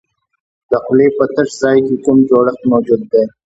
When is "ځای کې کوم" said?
1.61-2.17